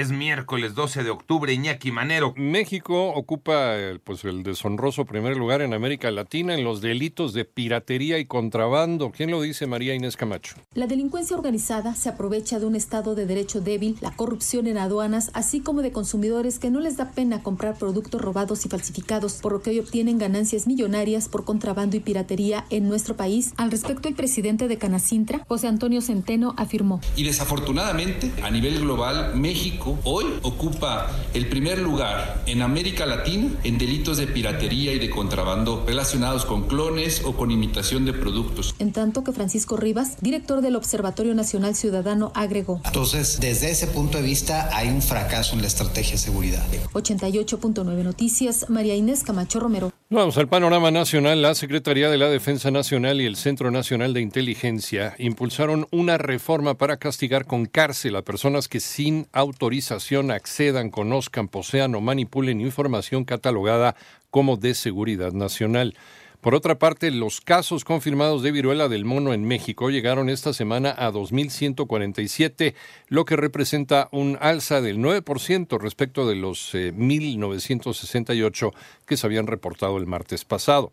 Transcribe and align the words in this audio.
Es 0.00 0.12
miércoles 0.12 0.74
12 0.74 1.04
de 1.04 1.10
octubre, 1.10 1.52
Iñaki 1.52 1.92
Manero. 1.92 2.32
México 2.34 3.10
ocupa 3.10 3.74
pues, 4.02 4.24
el 4.24 4.42
deshonroso 4.42 5.04
primer 5.04 5.36
lugar 5.36 5.60
en 5.60 5.74
América 5.74 6.10
Latina 6.10 6.54
en 6.54 6.64
los 6.64 6.80
delitos 6.80 7.34
de 7.34 7.44
piratería 7.44 8.18
y 8.18 8.24
contrabando. 8.24 9.12
¿Quién 9.14 9.30
lo 9.30 9.42
dice, 9.42 9.66
María 9.66 9.94
Inés 9.94 10.16
Camacho? 10.16 10.54
La 10.72 10.86
delincuencia 10.86 11.36
organizada 11.36 11.94
se 11.94 12.08
aprovecha 12.08 12.58
de 12.58 12.64
un 12.64 12.76
estado 12.76 13.14
de 13.14 13.26
derecho 13.26 13.60
débil, 13.60 13.98
la 14.00 14.12
corrupción 14.12 14.68
en 14.68 14.78
aduanas, 14.78 15.30
así 15.34 15.60
como 15.60 15.82
de 15.82 15.92
consumidores 15.92 16.58
que 16.58 16.70
no 16.70 16.80
les 16.80 16.96
da 16.96 17.10
pena 17.10 17.42
comprar 17.42 17.76
productos 17.76 18.22
robados 18.22 18.64
y 18.64 18.70
falsificados, 18.70 19.34
por 19.34 19.52
lo 19.52 19.60
que 19.60 19.68
hoy 19.68 19.80
obtienen 19.80 20.16
ganancias 20.16 20.66
millonarias 20.66 21.28
por 21.28 21.44
contrabando 21.44 21.98
y 21.98 22.00
piratería 22.00 22.64
en 22.70 22.88
nuestro 22.88 23.16
país. 23.16 23.52
Al 23.58 23.70
respecto, 23.70 24.08
el 24.08 24.14
presidente 24.14 24.66
de 24.66 24.78
Canacintra, 24.78 25.44
José 25.46 25.68
Antonio 25.68 26.00
Centeno, 26.00 26.54
afirmó. 26.56 27.02
Y 27.16 27.24
desafortunadamente, 27.24 28.32
a 28.42 28.50
nivel 28.50 28.80
global, 28.80 29.36
México 29.36 29.89
hoy 30.04 30.26
ocupa 30.42 31.10
el 31.34 31.48
primer 31.48 31.78
lugar 31.78 32.42
en 32.46 32.62
América 32.62 33.06
Latina 33.06 33.50
en 33.64 33.78
delitos 33.78 34.18
de 34.18 34.26
piratería 34.26 34.92
y 34.92 34.98
de 34.98 35.10
contrabando 35.10 35.84
relacionados 35.86 36.44
con 36.44 36.66
clones 36.66 37.22
o 37.24 37.34
con 37.36 37.50
imitación 37.50 38.04
de 38.04 38.12
productos. 38.12 38.74
En 38.78 38.92
tanto 38.92 39.24
que 39.24 39.32
Francisco 39.32 39.76
Rivas, 39.76 40.16
director 40.20 40.60
del 40.60 40.76
Observatorio 40.76 41.34
Nacional 41.34 41.74
Ciudadano, 41.74 42.32
agregó. 42.34 42.80
Entonces, 42.84 43.38
desde 43.40 43.70
ese 43.70 43.86
punto 43.86 44.18
de 44.18 44.24
vista, 44.24 44.68
hay 44.76 44.88
un 44.88 45.02
fracaso 45.02 45.54
en 45.54 45.62
la 45.62 45.68
estrategia 45.68 46.12
de 46.12 46.18
seguridad. 46.18 46.64
88.9 46.92 47.84
Noticias, 48.02 48.66
María 48.68 48.94
Inés 48.94 49.22
Camacho 49.24 49.60
Romero. 49.60 49.92
Vamos 50.12 50.36
al 50.38 50.48
panorama 50.48 50.90
nacional. 50.90 51.40
La 51.40 51.54
Secretaría 51.54 52.10
de 52.10 52.18
la 52.18 52.28
Defensa 52.28 52.72
Nacional 52.72 53.20
y 53.20 53.26
el 53.26 53.36
Centro 53.36 53.70
Nacional 53.70 54.12
de 54.12 54.20
Inteligencia 54.20 55.14
impulsaron 55.18 55.86
una 55.92 56.18
reforma 56.18 56.74
para 56.74 56.96
castigar 56.96 57.46
con 57.46 57.66
cárcel 57.66 58.16
a 58.16 58.22
personas 58.22 58.66
que 58.66 58.80
sin 58.80 59.28
autorización 59.32 60.32
accedan, 60.32 60.90
conozcan, 60.90 61.46
posean 61.46 61.94
o 61.94 62.00
manipulen 62.00 62.60
información 62.60 63.24
catalogada 63.24 63.94
como 64.30 64.56
de 64.56 64.74
seguridad 64.74 65.30
nacional. 65.30 65.94
Por 66.40 66.54
otra 66.54 66.78
parte, 66.78 67.10
los 67.10 67.42
casos 67.42 67.84
confirmados 67.84 68.42
de 68.42 68.50
viruela 68.50 68.88
del 68.88 69.04
mono 69.04 69.34
en 69.34 69.44
México 69.44 69.90
llegaron 69.90 70.30
esta 70.30 70.54
semana 70.54 70.94
a 70.96 71.12
2.147, 71.12 72.74
lo 73.08 73.26
que 73.26 73.36
representa 73.36 74.08
un 74.10 74.38
alza 74.40 74.80
del 74.80 74.96
9% 75.00 75.78
respecto 75.78 76.26
de 76.26 76.36
los 76.36 76.72
1.968 76.74 78.68
eh, 78.68 78.70
que 79.04 79.18
se 79.18 79.26
habían 79.26 79.48
reportado 79.48 79.98
el 79.98 80.06
martes 80.06 80.46
pasado. 80.46 80.92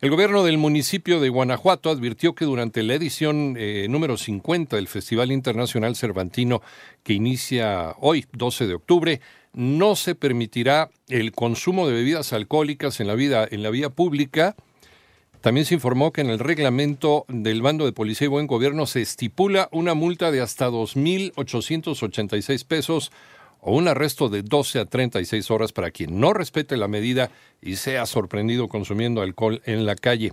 El 0.00 0.10
gobierno 0.10 0.42
del 0.42 0.58
municipio 0.58 1.20
de 1.20 1.28
Guanajuato 1.28 1.90
advirtió 1.90 2.34
que 2.34 2.44
durante 2.44 2.82
la 2.82 2.94
edición 2.94 3.54
eh, 3.56 3.86
número 3.88 4.16
50 4.16 4.74
del 4.74 4.88
Festival 4.88 5.30
Internacional 5.30 5.94
Cervantino, 5.94 6.62
que 7.04 7.12
inicia 7.12 7.94
hoy, 8.00 8.26
12 8.32 8.66
de 8.66 8.74
octubre, 8.74 9.20
no 9.52 9.94
se 9.94 10.16
permitirá 10.16 10.90
el 11.08 11.30
consumo 11.30 11.86
de 11.86 11.94
bebidas 11.94 12.32
alcohólicas 12.32 12.98
en 12.98 13.06
la, 13.06 13.14
vida, 13.14 13.46
en 13.48 13.62
la 13.62 13.70
vía 13.70 13.90
pública, 13.90 14.56
también 15.40 15.64
se 15.64 15.74
informó 15.74 16.12
que 16.12 16.20
en 16.20 16.30
el 16.30 16.38
reglamento 16.38 17.24
del 17.28 17.62
bando 17.62 17.86
de 17.86 17.92
policía 17.92 18.26
y 18.26 18.28
buen 18.28 18.46
gobierno 18.46 18.86
se 18.86 19.00
estipula 19.00 19.68
una 19.72 19.94
multa 19.94 20.30
de 20.30 20.40
hasta 20.40 20.68
2.886 20.68 22.64
pesos 22.66 23.10
o 23.62 23.74
un 23.74 23.88
arresto 23.88 24.28
de 24.28 24.42
12 24.42 24.80
a 24.80 24.84
36 24.84 25.50
horas 25.50 25.72
para 25.72 25.90
quien 25.90 26.20
no 26.20 26.32
respete 26.32 26.76
la 26.76 26.88
medida 26.88 27.30
y 27.62 27.76
sea 27.76 28.06
sorprendido 28.06 28.68
consumiendo 28.68 29.22
alcohol 29.22 29.62
en 29.64 29.86
la 29.86 29.96
calle. 29.96 30.32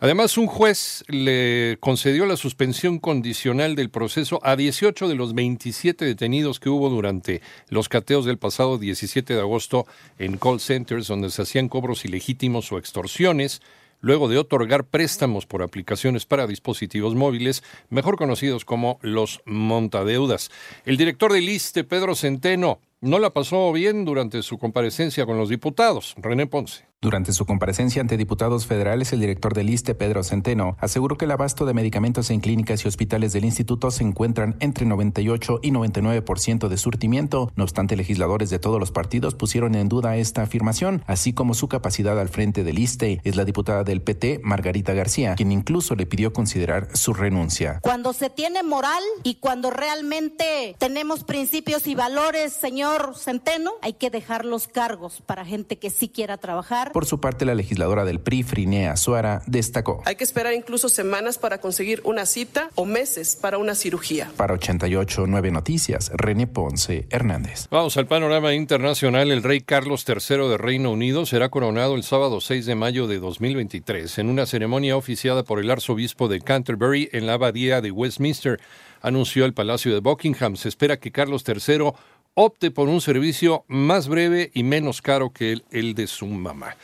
Además, 0.00 0.36
un 0.36 0.48
juez 0.48 1.04
le 1.06 1.76
concedió 1.78 2.26
la 2.26 2.36
suspensión 2.36 2.98
condicional 2.98 3.76
del 3.76 3.90
proceso 3.90 4.40
a 4.42 4.56
18 4.56 5.06
de 5.06 5.14
los 5.14 5.32
27 5.32 6.04
detenidos 6.04 6.58
que 6.58 6.68
hubo 6.68 6.90
durante 6.90 7.40
los 7.68 7.88
cateos 7.88 8.24
del 8.24 8.38
pasado 8.38 8.78
17 8.78 9.34
de 9.34 9.40
agosto 9.40 9.86
en 10.18 10.38
call 10.38 10.58
centers 10.58 11.06
donde 11.06 11.30
se 11.30 11.42
hacían 11.42 11.68
cobros 11.68 12.04
ilegítimos 12.04 12.72
o 12.72 12.78
extorsiones 12.78 13.62
luego 14.02 14.28
de 14.28 14.36
otorgar 14.36 14.84
préstamos 14.84 15.46
por 15.46 15.62
aplicaciones 15.62 16.26
para 16.26 16.46
dispositivos 16.46 17.14
móviles, 17.14 17.62
mejor 17.88 18.16
conocidos 18.16 18.66
como 18.66 18.98
los 19.00 19.40
montadeudas. 19.46 20.50
El 20.84 20.98
director 20.98 21.32
del 21.32 21.48
ISTE, 21.48 21.84
Pedro 21.84 22.14
Centeno, 22.14 22.80
no 23.00 23.18
la 23.18 23.30
pasó 23.30 23.72
bien 23.72 24.04
durante 24.04 24.42
su 24.42 24.58
comparecencia 24.58 25.24
con 25.24 25.38
los 25.38 25.48
diputados. 25.48 26.14
René 26.18 26.46
Ponce. 26.46 26.91
Durante 27.02 27.32
su 27.32 27.46
comparecencia 27.46 28.00
ante 28.00 28.16
diputados 28.16 28.68
federales, 28.68 29.12
el 29.12 29.18
director 29.18 29.54
del 29.54 29.70
ISTE, 29.70 29.96
Pedro 29.96 30.22
Centeno, 30.22 30.76
aseguró 30.78 31.18
que 31.18 31.24
el 31.24 31.32
abasto 31.32 31.66
de 31.66 31.74
medicamentos 31.74 32.30
en 32.30 32.38
clínicas 32.38 32.84
y 32.84 32.88
hospitales 32.88 33.32
del 33.32 33.44
instituto 33.44 33.90
se 33.90 34.04
encuentran 34.04 34.54
entre 34.60 34.86
98 34.86 35.58
y 35.62 35.72
99% 35.72 36.68
de 36.68 36.76
surtimiento. 36.76 37.50
No 37.56 37.64
obstante, 37.64 37.96
legisladores 37.96 38.50
de 38.50 38.60
todos 38.60 38.78
los 38.78 38.92
partidos 38.92 39.34
pusieron 39.34 39.74
en 39.74 39.88
duda 39.88 40.16
esta 40.16 40.42
afirmación, 40.42 41.02
así 41.08 41.32
como 41.32 41.54
su 41.54 41.66
capacidad 41.66 42.20
al 42.20 42.28
frente 42.28 42.62
del 42.62 42.78
ISTE. 42.78 43.20
Es 43.24 43.34
la 43.34 43.44
diputada 43.44 43.82
del 43.82 44.00
PT, 44.00 44.40
Margarita 44.44 44.92
García, 44.92 45.34
quien 45.34 45.50
incluso 45.50 45.96
le 45.96 46.06
pidió 46.06 46.32
considerar 46.32 46.96
su 46.96 47.14
renuncia. 47.14 47.80
Cuando 47.82 48.12
se 48.12 48.30
tiene 48.30 48.62
moral 48.62 49.02
y 49.24 49.40
cuando 49.40 49.72
realmente 49.72 50.76
tenemos 50.78 51.24
principios 51.24 51.88
y 51.88 51.96
valores, 51.96 52.52
señor 52.52 53.14
Centeno, 53.16 53.72
hay 53.82 53.94
que 53.94 54.08
dejar 54.08 54.44
los 54.44 54.68
cargos 54.68 55.20
para 55.26 55.44
gente 55.44 55.80
que 55.80 55.90
sí 55.90 56.08
quiera 56.08 56.36
trabajar 56.36 56.91
por 56.92 57.06
su 57.06 57.20
parte, 57.20 57.44
la 57.44 57.54
legisladora 57.54 58.04
del 58.04 58.20
PRI, 58.20 58.42
Frinea 58.42 58.96
Suara, 58.96 59.42
destacó. 59.46 60.02
Hay 60.04 60.16
que 60.16 60.24
esperar 60.24 60.54
incluso 60.54 60.88
semanas 60.88 61.38
para 61.38 61.58
conseguir 61.58 62.00
una 62.04 62.26
cita 62.26 62.70
o 62.74 62.84
meses 62.84 63.36
para 63.36 63.58
una 63.58 63.74
cirugía. 63.74 64.30
Para 64.36 64.54
88 64.54 65.26
9 65.26 65.50
Noticias, 65.50 66.10
René 66.14 66.46
Ponce 66.46 67.06
Hernández. 67.10 67.66
Vamos 67.70 67.96
al 67.96 68.06
panorama 68.06 68.54
internacional. 68.54 69.30
El 69.30 69.42
rey 69.42 69.60
Carlos 69.60 70.04
III 70.06 70.48
de 70.48 70.58
Reino 70.58 70.90
Unido 70.90 71.26
será 71.26 71.48
coronado 71.48 71.94
el 71.94 72.02
sábado 72.02 72.40
6 72.40 72.66
de 72.66 72.74
mayo 72.74 73.06
de 73.06 73.18
2023 73.18 74.18
en 74.18 74.28
una 74.28 74.46
ceremonia 74.46 74.96
oficiada 74.96 75.42
por 75.44 75.58
el 75.58 75.70
arzobispo 75.70 76.28
de 76.28 76.40
Canterbury 76.40 77.08
en 77.12 77.26
la 77.26 77.34
abadía 77.34 77.80
de 77.80 77.90
Westminster 77.90 78.60
anunció 79.02 79.44
el 79.44 79.52
Palacio 79.52 79.92
de 79.92 80.00
Buckingham. 80.00 80.56
Se 80.56 80.68
espera 80.68 80.98
que 80.98 81.12
Carlos 81.12 81.44
III 81.46 81.92
opte 82.34 82.70
por 82.70 82.88
un 82.88 83.00
servicio 83.00 83.64
más 83.68 84.08
breve 84.08 84.50
y 84.54 84.62
menos 84.62 85.02
caro 85.02 85.32
que 85.32 85.60
el, 85.70 85.94
de 85.94 86.06
su 86.06 86.26
mamá. 86.26 86.76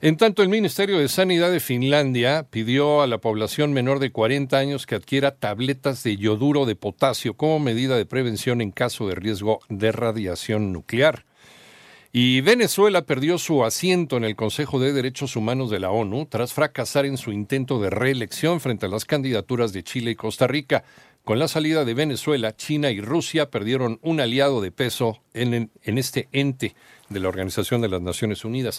En 0.00 0.16
tanto, 0.16 0.42
el 0.42 0.48
Ministerio 0.48 0.98
de 0.98 1.08
Sanidad 1.08 1.50
de 1.50 1.60
Finlandia 1.60 2.46
pidió 2.50 3.00
a 3.02 3.06
la 3.06 3.18
población 3.18 3.72
menor 3.72 3.98
de 3.98 4.12
40 4.12 4.56
años 4.58 4.86
que 4.86 4.94
adquiera 4.94 5.36
tabletas 5.36 6.02
de 6.02 6.16
yoduro 6.16 6.66
de 6.66 6.76
potasio 6.76 7.34
como 7.34 7.58
medida 7.60 7.96
de 7.96 8.04
prevención 8.04 8.60
en 8.60 8.72
caso 8.72 9.08
de 9.08 9.14
riesgo 9.14 9.60
de 9.68 9.92
radiación 9.92 10.72
nuclear. 10.72 11.24
Y 12.18 12.40
Venezuela 12.40 13.02
perdió 13.02 13.36
su 13.36 13.64
asiento 13.64 14.16
en 14.16 14.24
el 14.24 14.36
Consejo 14.36 14.78
de 14.78 14.92
Derechos 14.92 15.36
Humanos 15.36 15.70
de 15.70 15.80
la 15.80 15.90
ONU 15.90 16.26
tras 16.26 16.52
fracasar 16.54 17.04
en 17.04 17.18
su 17.18 17.30
intento 17.30 17.78
de 17.78 17.90
reelección 17.90 18.60
frente 18.60 18.86
a 18.86 18.88
las 18.88 19.04
candidaturas 19.04 19.72
de 19.72 19.82
Chile 19.82 20.12
y 20.12 20.14
Costa 20.14 20.46
Rica. 20.46 20.82
Con 21.26 21.40
la 21.40 21.48
salida 21.48 21.84
de 21.84 21.92
Venezuela, 21.92 22.54
China 22.54 22.92
y 22.92 23.00
Rusia 23.00 23.50
perdieron 23.50 23.98
un 24.02 24.20
aliado 24.20 24.60
de 24.60 24.70
peso 24.70 25.18
en, 25.34 25.72
en 25.82 25.98
este 25.98 26.28
ente 26.30 26.76
de 27.08 27.18
la 27.18 27.28
Organización 27.28 27.80
de 27.80 27.88
las 27.88 28.00
Naciones 28.00 28.44
Unidas. 28.44 28.74